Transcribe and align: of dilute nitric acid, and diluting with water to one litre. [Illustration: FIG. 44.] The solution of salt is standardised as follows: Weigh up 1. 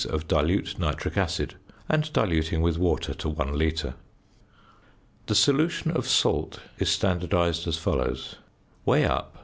of 0.09 0.27
dilute 0.27 0.79
nitric 0.79 1.15
acid, 1.15 1.53
and 1.87 2.11
diluting 2.11 2.63
with 2.63 2.75
water 2.79 3.13
to 3.13 3.29
one 3.29 3.55
litre. 3.55 3.93
[Illustration: 3.93 3.93
FIG. 3.93 5.25
44.] 5.27 5.27
The 5.27 5.35
solution 5.35 5.91
of 5.91 6.07
salt 6.07 6.59
is 6.79 6.89
standardised 6.89 7.67
as 7.67 7.77
follows: 7.77 8.37
Weigh 8.83 9.05
up 9.05 9.33
1. 9.35 9.39